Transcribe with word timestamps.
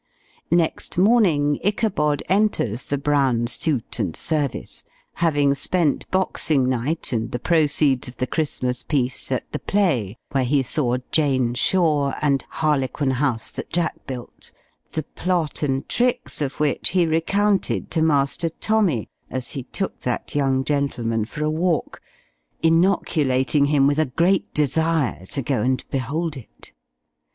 Next 0.49 0.97
morning 0.97 1.59
Ichabod 1.63 2.23
enters 2.27 2.85
the 2.85 2.97
Brown 2.97 3.45
suit 3.45 3.99
and 3.99 4.15
service, 4.15 4.83
having 5.17 5.53
spent 5.53 6.09
Boxing 6.09 6.67
night 6.67 7.13
and 7.13 7.29
the 7.29 7.37
proceeds 7.37 8.07
of 8.07 8.17
the 8.17 8.25
Christmas 8.25 8.81
piece 8.81 9.31
at 9.31 9.51
the 9.51 9.59
play, 9.59 10.17
where 10.31 10.43
he 10.43 10.63
saw 10.63 10.97
"Jane 11.11 11.53
Shore" 11.53 12.15
and 12.19 12.43
"Harlequin 12.49 13.11
House 13.11 13.51
that 13.51 13.69
Jack 13.69 14.07
built;" 14.07 14.51
the 14.93 15.03
plot 15.03 15.61
and 15.61 15.87
tricks 15.87 16.41
of 16.41 16.59
which 16.59 16.89
he 16.89 17.05
recounted 17.05 17.91
to 17.91 18.01
Master 18.01 18.49
Tommy, 18.49 19.07
as 19.29 19.51
he 19.51 19.61
took 19.61 19.99
that 19.99 20.33
young 20.33 20.63
gentleman 20.63 21.25
for 21.25 21.43
a 21.43 21.51
walk, 21.51 22.01
inoculating 22.63 23.65
him 23.65 23.85
with 23.85 23.99
a 23.99 24.05
great 24.09 24.51
desire 24.51 25.27
to 25.27 25.43
go 25.43 25.61
and 25.61 25.87
behold 25.91 26.37
it. 26.37 26.73